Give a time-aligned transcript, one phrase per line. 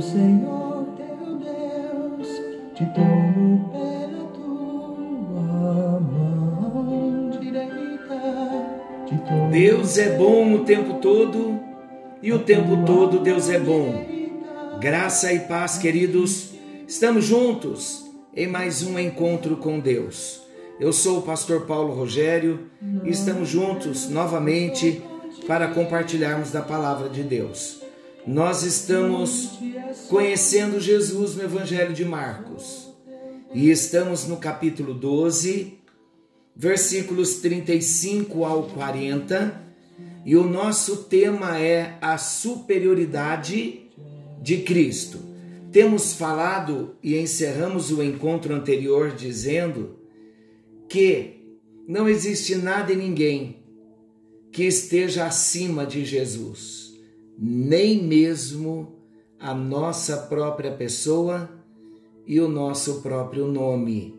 [0.00, 2.28] Senhor teu Deus,
[2.74, 8.20] te tomo pela tua mão direita.
[9.50, 11.58] Deus é bom o tempo todo
[12.22, 14.04] e o tempo todo Deus é bom.
[14.80, 16.50] Graça e paz, queridos.
[16.86, 18.04] Estamos juntos
[18.34, 20.42] em mais um encontro com Deus.
[20.78, 22.70] Eu sou o pastor Paulo Rogério
[23.02, 25.02] e estamos juntos novamente
[25.46, 27.85] para compartilharmos da palavra de Deus.
[28.26, 29.58] Nós estamos
[30.08, 32.88] conhecendo Jesus no Evangelho de Marcos.
[33.54, 35.78] E estamos no capítulo 12,
[36.54, 39.64] versículos 35 ao 40,
[40.24, 43.82] e o nosso tema é a superioridade
[44.42, 45.20] de Cristo.
[45.70, 50.00] Temos falado e encerramos o encontro anterior dizendo
[50.88, 51.36] que
[51.86, 53.62] não existe nada e ninguém
[54.50, 56.85] que esteja acima de Jesus,
[57.38, 58.94] nem mesmo
[59.38, 61.50] a nossa própria pessoa
[62.26, 64.18] e o nosso próprio nome.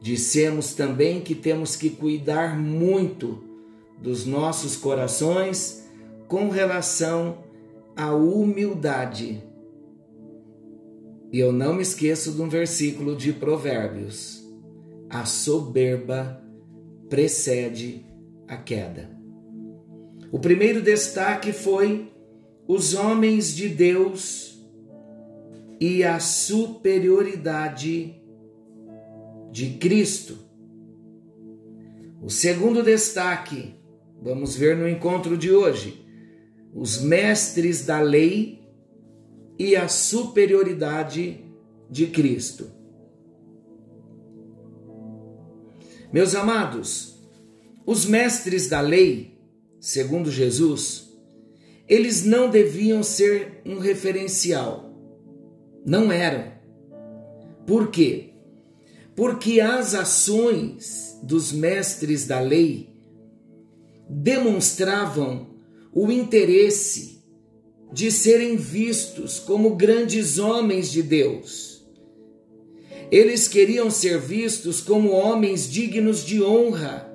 [0.00, 3.42] Dissemos também que temos que cuidar muito
[4.00, 5.88] dos nossos corações
[6.28, 7.38] com relação
[7.96, 9.42] à humildade.
[11.32, 14.44] E eu não me esqueço de um versículo de Provérbios
[15.14, 16.42] a soberba
[17.08, 18.04] precede
[18.48, 19.16] a queda.
[20.32, 22.10] O primeiro destaque foi
[22.66, 24.58] os homens de Deus
[25.78, 28.14] e a superioridade
[29.52, 30.38] de Cristo.
[32.22, 33.74] O segundo destaque,
[34.22, 36.02] vamos ver no encontro de hoje,
[36.74, 38.66] os mestres da lei
[39.58, 41.44] e a superioridade
[41.90, 42.70] de Cristo.
[46.12, 47.14] Meus amados,
[47.84, 49.38] os mestres da lei,
[49.78, 51.13] segundo Jesus,
[51.88, 54.92] eles não deviam ser um referencial.
[55.84, 56.52] Não eram.
[57.66, 58.30] Por quê?
[59.14, 62.88] Porque as ações dos mestres da lei
[64.08, 65.46] demonstravam
[65.92, 67.22] o interesse
[67.92, 71.74] de serem vistos como grandes homens de Deus
[73.14, 77.08] eles queriam ser vistos como homens dignos de honra.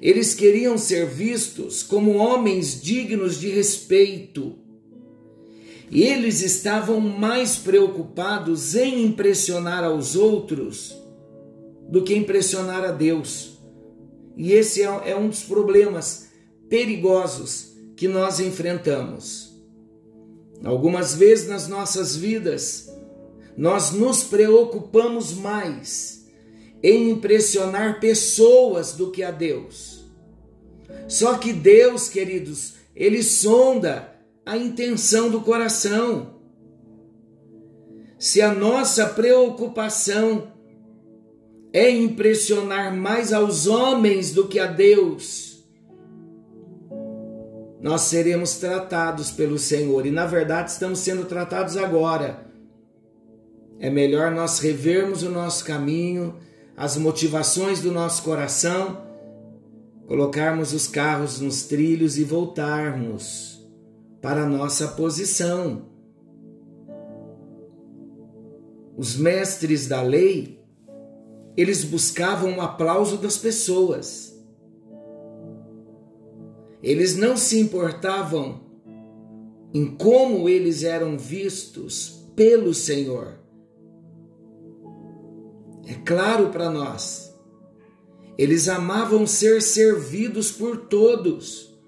[0.00, 4.58] Eles queriam ser vistos como homens dignos de respeito.
[5.90, 10.96] E eles estavam mais preocupados em impressionar aos outros
[11.88, 13.58] do que impressionar a Deus.
[14.36, 16.28] E esse é, é um dos problemas
[16.68, 19.52] perigosos que nós enfrentamos.
[20.64, 22.90] Algumas vezes nas nossas vidas,
[23.56, 26.23] nós nos preocupamos mais
[26.84, 30.04] em impressionar pessoas do que a Deus.
[31.08, 34.14] Só que Deus, queridos, ele sonda
[34.44, 36.34] a intenção do coração.
[38.18, 40.52] Se a nossa preocupação
[41.72, 45.64] é impressionar mais aos homens do que a Deus,
[47.80, 52.44] nós seremos tratados pelo Senhor e, na verdade, estamos sendo tratados agora
[53.78, 56.36] é melhor nós revermos o nosso caminho,
[56.76, 59.02] as motivações do nosso coração,
[60.06, 63.64] colocarmos os carros nos trilhos e voltarmos
[64.20, 65.86] para a nossa posição.
[68.96, 70.60] Os mestres da lei,
[71.56, 74.34] eles buscavam o aplauso das pessoas.
[76.82, 78.60] Eles não se importavam
[79.72, 83.43] em como eles eram vistos pelo Senhor
[85.86, 87.34] é claro para nós.
[88.36, 91.78] Eles amavam ser servidos por todos,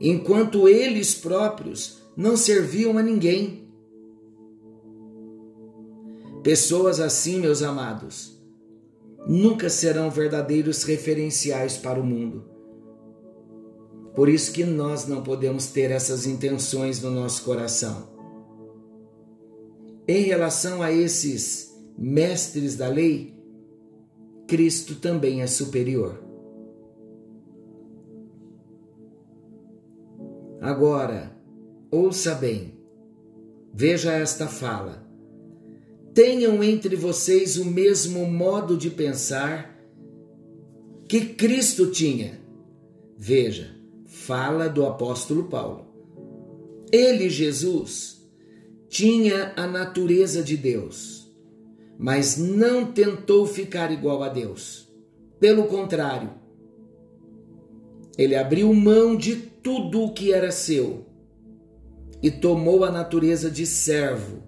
[0.00, 3.68] enquanto eles próprios não serviam a ninguém.
[6.42, 8.38] Pessoas assim, meus amados,
[9.26, 12.44] nunca serão verdadeiros referenciais para o mundo.
[14.14, 18.12] Por isso que nós não podemos ter essas intenções no nosso coração.
[20.06, 23.34] Em relação a esses mestres da lei,
[24.46, 26.22] Cristo também é superior.
[30.60, 31.36] Agora,
[31.90, 32.74] ouça bem,
[33.72, 35.04] veja esta fala.
[36.12, 39.74] Tenham entre vocês o mesmo modo de pensar
[41.08, 42.40] que Cristo tinha.
[43.16, 43.74] Veja,
[44.06, 45.86] fala do apóstolo Paulo.
[46.92, 48.24] Ele, Jesus,
[48.88, 51.23] tinha a natureza de Deus
[51.98, 54.92] mas não tentou ficar igual a Deus.
[55.38, 56.30] Pelo contrário,
[58.16, 61.06] ele abriu mão de tudo o que era seu
[62.22, 64.42] e tomou a natureza de servo,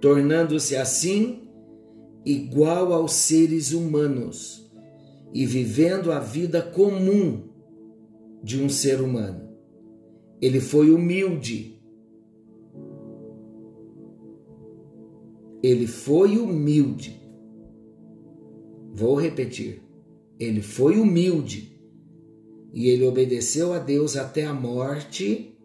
[0.00, 1.48] tornando-se assim
[2.24, 4.70] igual aos seres humanos
[5.32, 7.48] e vivendo a vida comum
[8.42, 9.48] de um ser humano.
[10.40, 11.77] Ele foi humilde.
[15.62, 17.20] Ele foi humilde.
[18.92, 19.82] Vou repetir.
[20.38, 21.78] Ele foi humilde
[22.72, 25.56] e ele obedeceu a Deus até a morte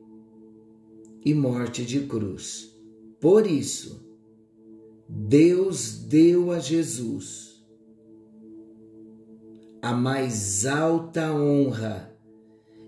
[1.23, 2.75] e morte de cruz.
[3.19, 4.03] Por isso,
[5.07, 7.53] Deus deu a Jesus
[9.81, 12.17] a mais alta honra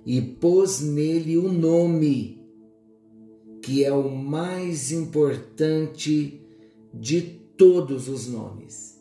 [0.05, 2.41] e pôs nele o nome
[3.61, 6.44] que é o mais importante
[6.95, 8.95] de todos os nomes.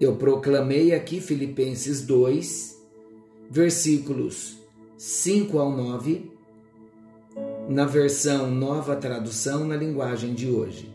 [0.00, 2.76] Eu proclamei aqui Filipenses 2,
[3.50, 4.58] versículos
[4.96, 6.30] 5 ao 9,
[7.68, 10.94] na versão nova tradução na linguagem de hoje.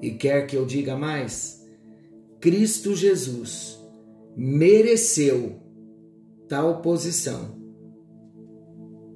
[0.00, 1.66] E quer que eu diga mais?
[2.40, 3.78] Cristo Jesus
[4.36, 5.60] mereceu
[6.48, 7.56] tal posição,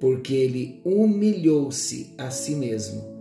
[0.01, 3.16] porque ele humilhou-se a si mesmo,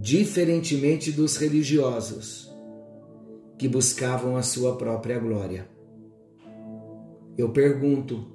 [0.00, 2.52] diferentemente dos religiosos
[3.58, 5.68] que buscavam a sua própria glória.
[7.36, 8.26] Eu pergunto: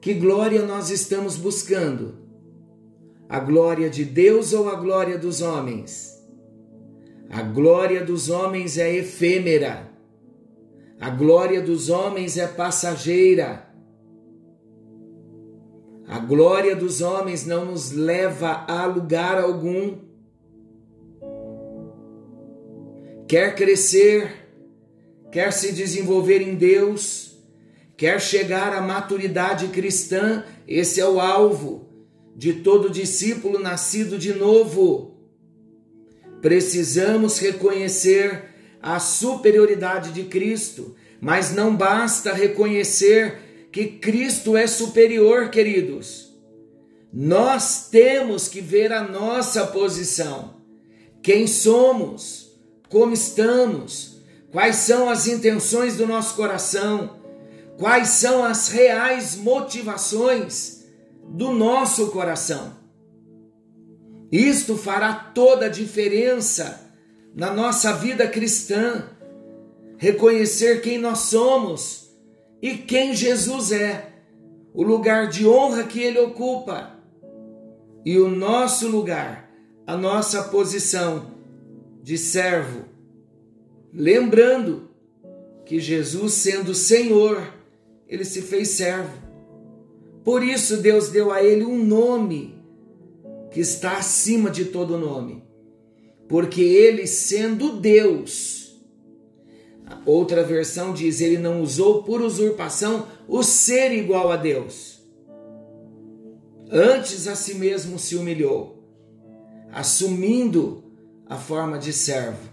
[0.00, 2.18] que glória nós estamos buscando?
[3.28, 6.18] A glória de Deus ou a glória dos homens?
[7.28, 9.88] A glória dos homens é efêmera.
[11.00, 13.68] A glória dos homens é passageira.
[16.08, 20.09] A glória dos homens não nos leva a lugar algum.
[23.30, 24.48] Quer crescer,
[25.30, 27.38] quer se desenvolver em Deus,
[27.96, 31.88] quer chegar à maturidade cristã, esse é o alvo
[32.34, 35.14] de todo discípulo nascido de novo.
[36.42, 38.46] Precisamos reconhecer
[38.82, 46.34] a superioridade de Cristo, mas não basta reconhecer que Cristo é superior, queridos.
[47.12, 50.56] Nós temos que ver a nossa posição.
[51.22, 52.49] Quem somos?
[52.90, 54.20] Como estamos?
[54.50, 57.20] Quais são as intenções do nosso coração?
[57.78, 60.84] Quais são as reais motivações
[61.24, 62.74] do nosso coração?
[64.30, 66.92] Isto fará toda a diferença
[67.34, 69.08] na nossa vida cristã.
[69.96, 72.10] Reconhecer quem nós somos
[72.60, 74.14] e quem Jesus é,
[74.74, 76.98] o lugar de honra que ele ocupa
[78.04, 79.50] e o nosso lugar,
[79.86, 81.39] a nossa posição
[82.02, 82.84] de servo.
[83.92, 84.90] Lembrando
[85.64, 87.54] que Jesus, sendo Senhor,
[88.08, 89.16] ele se fez servo.
[90.24, 92.58] Por isso, Deus deu a ele um nome
[93.50, 95.42] que está acima de todo nome,
[96.28, 98.80] porque ele, sendo Deus,
[100.06, 105.00] outra versão diz, ele não usou por usurpação o ser igual a Deus.
[106.70, 108.84] Antes a si mesmo se humilhou,
[109.72, 110.89] assumindo
[111.30, 112.50] a forma de servo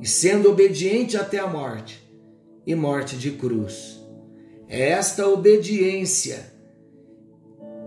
[0.00, 2.00] e sendo obediente até a morte
[2.64, 4.00] e morte de cruz.
[4.68, 6.54] É esta obediência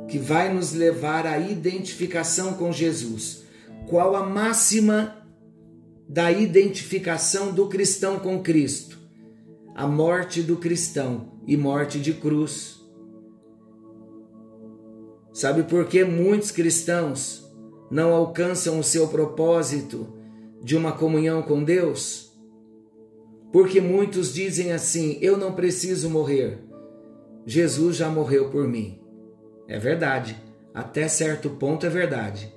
[0.10, 3.44] que vai nos levar à identificação com Jesus.
[3.88, 5.26] Qual a máxima
[6.10, 9.00] da identificação do cristão com Cristo?
[9.74, 12.82] A morte do cristão e morte de cruz.
[15.32, 17.49] Sabe por que muitos cristãos
[17.90, 20.08] não alcançam o seu propósito
[20.62, 22.32] de uma comunhão com Deus?
[23.52, 26.60] Porque muitos dizem assim: eu não preciso morrer,
[27.46, 29.00] Jesus já morreu por mim.
[29.68, 30.38] É verdade,
[30.74, 32.54] até certo ponto é verdade.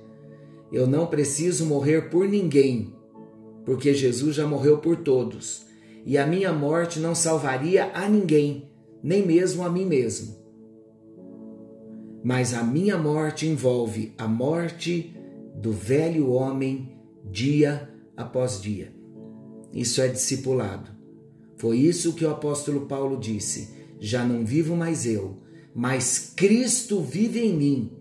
[0.71, 2.93] Eu não preciso morrer por ninguém,
[3.65, 5.65] porque Jesus já morreu por todos,
[6.05, 8.69] e a minha morte não salvaria a ninguém,
[9.03, 10.35] nem mesmo a mim mesmo.
[12.23, 15.15] Mas a minha morte envolve a morte
[15.63, 16.91] do velho homem
[17.31, 18.93] dia após dia.
[19.73, 20.91] Isso é discipulado.
[21.55, 25.41] Foi isso que o apóstolo Paulo disse: Já não vivo mais eu,
[25.73, 27.91] mas Cristo vive em mim.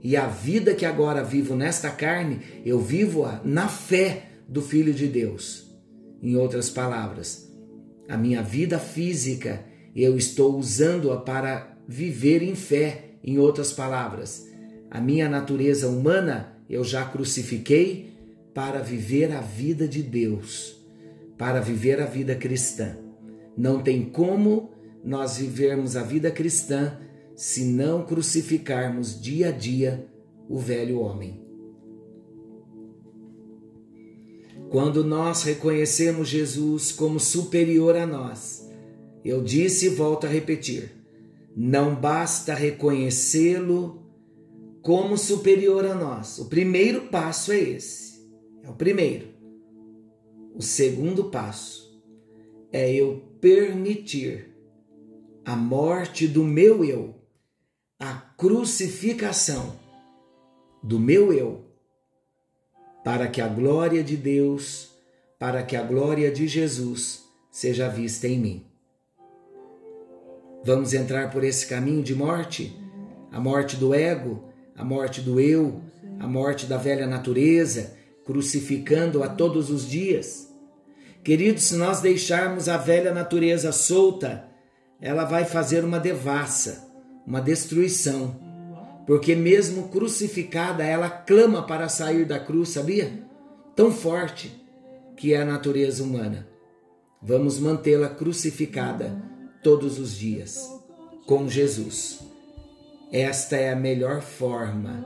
[0.00, 5.08] E a vida que agora vivo nesta carne, eu vivo-a na fé do Filho de
[5.08, 5.74] Deus.
[6.22, 7.52] Em outras palavras,
[8.08, 13.08] a minha vida física, eu estou usando-a para viver em fé.
[13.24, 14.48] Em outras palavras,
[14.90, 18.14] a minha natureza humana eu já crucifiquei
[18.54, 20.82] para viver a vida de Deus,
[21.36, 22.96] para viver a vida cristã.
[23.54, 24.70] Não tem como
[25.04, 26.98] nós vivermos a vida cristã
[27.36, 30.06] se não crucificarmos dia a dia
[30.48, 31.42] o velho homem.
[34.70, 38.66] Quando nós reconhecemos Jesus como superior a nós,
[39.22, 40.90] eu disse e volto a repetir:
[41.54, 44.01] não basta reconhecê-lo
[44.82, 46.38] como superior a nós.
[46.38, 48.20] O primeiro passo é esse.
[48.62, 49.28] É o primeiro.
[50.54, 52.02] O segundo passo
[52.70, 54.50] é eu permitir
[55.44, 57.14] a morte do meu eu,
[57.98, 59.76] a crucificação
[60.82, 61.72] do meu eu
[63.04, 64.90] para que a glória de Deus,
[65.38, 68.66] para que a glória de Jesus seja vista em mim.
[70.64, 72.76] Vamos entrar por esse caminho de morte?
[73.32, 74.44] A morte do ego,
[74.76, 75.80] a morte do eu,
[76.18, 80.48] a morte da velha natureza, crucificando a todos os dias.
[81.24, 84.44] Queridos, se nós deixarmos a velha natureza solta,
[85.00, 86.88] ela vai fazer uma devassa,
[87.26, 88.52] uma destruição
[89.06, 93.12] porque mesmo crucificada, ela clama para sair da cruz, sabia?
[93.74, 94.52] Tão forte
[95.16, 96.46] que é a natureza humana.
[97.20, 99.22] Vamos mantê-la crucificada
[99.62, 100.68] todos os dias
[101.26, 102.20] com Jesus.
[103.12, 105.04] Esta é a melhor forma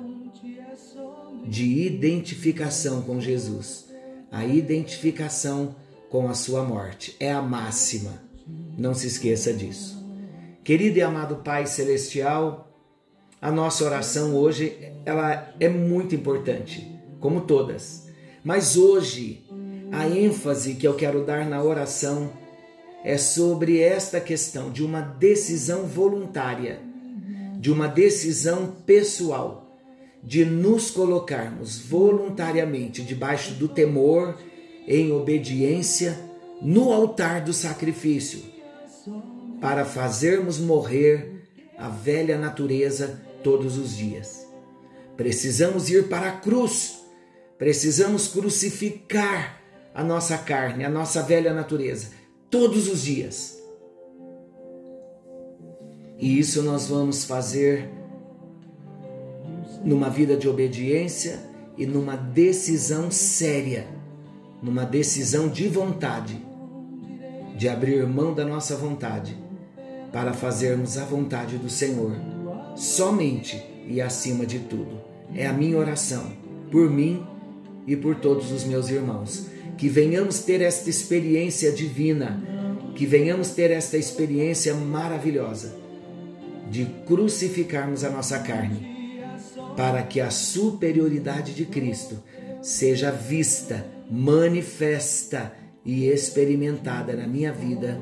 [1.45, 3.87] de identificação com Jesus.
[4.31, 5.75] A identificação
[6.09, 8.23] com a sua morte é a máxima.
[8.79, 10.07] Não se esqueça disso.
[10.63, 12.73] Querido e amado Pai celestial,
[13.43, 18.07] a nossa oração hoje ela é muito importante, como todas.
[18.45, 19.45] Mas hoje
[19.91, 22.31] a ênfase que eu quero dar na oração
[23.03, 26.86] é sobre esta questão de uma decisão voluntária,
[27.59, 29.79] de uma decisão pessoal,
[30.23, 34.37] de nos colocarmos voluntariamente debaixo do temor,
[34.87, 36.19] em obediência,
[36.61, 38.41] no altar do sacrifício,
[39.61, 44.47] para fazermos morrer a velha natureza todos os dias.
[45.17, 47.01] Precisamos ir para a cruz,
[47.59, 49.61] precisamos crucificar
[49.95, 52.09] a nossa carne, a nossa velha natureza,
[52.51, 53.56] todos os dias.
[56.19, 57.91] E isso nós vamos fazer
[59.85, 61.41] numa vida de obediência
[61.77, 63.87] e numa decisão séria,
[64.63, 66.41] numa decisão de vontade,
[67.57, 69.37] de abrir mão da nossa vontade
[70.11, 72.13] para fazermos a vontade do Senhor
[72.75, 75.01] somente e acima de tudo.
[75.35, 76.33] É a minha oração
[76.71, 77.25] por mim
[77.87, 79.47] e por todos os meus irmãos.
[79.77, 82.43] Que venhamos ter esta experiência divina,
[82.95, 85.86] que venhamos ter esta experiência maravilhosa
[86.71, 89.21] de crucificarmos a nossa carne,
[89.77, 92.23] para que a superioridade de Cristo
[92.61, 95.53] seja vista, manifesta
[95.85, 98.01] e experimentada na minha vida,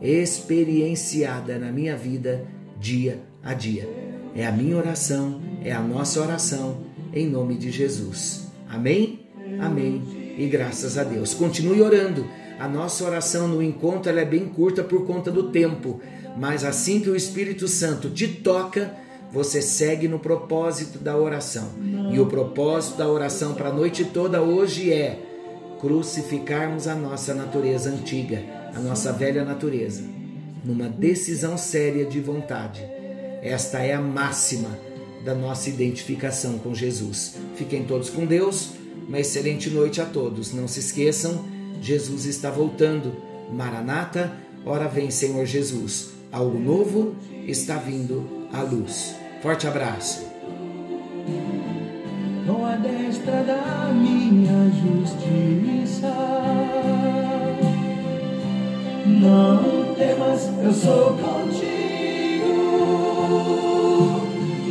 [0.00, 2.46] experienciada na minha vida
[2.78, 3.88] dia a dia.
[4.34, 6.82] É a minha oração, é a nossa oração,
[7.12, 8.48] em nome de Jesus.
[8.68, 9.20] Amém?
[9.60, 10.02] Amém.
[10.38, 11.32] E graças a Deus.
[11.32, 12.26] Continue orando.
[12.58, 16.00] A nossa oração no encontro é bem curta por conta do tempo,
[16.36, 18.94] mas assim que o Espírito Santo te toca,
[19.32, 21.70] você segue no propósito da oração.
[22.12, 25.20] E o propósito da oração para a noite toda hoje é
[25.80, 28.42] crucificarmos a nossa natureza antiga,
[28.74, 30.02] a nossa velha natureza,
[30.64, 32.96] numa decisão séria de vontade
[33.46, 34.76] esta é a máxima
[35.24, 37.36] da nossa identificação com Jesus.
[37.54, 38.70] Fiquem todos com Deus.
[39.06, 40.52] Uma excelente noite a todos.
[40.52, 41.44] Não se esqueçam,
[41.80, 43.14] Jesus está voltando.
[43.52, 44.32] Maranata,
[44.64, 46.15] ora vem, Senhor Jesus.
[46.36, 47.16] Algo novo
[47.46, 49.16] está vindo à luz.
[49.40, 50.26] Forte abraço.
[52.46, 56.12] Com a destra da minha justiça.
[59.06, 62.52] Não temas, eu sou contigo.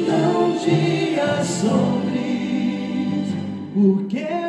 [0.08, 2.22] Não te assombres,
[3.74, 4.45] porque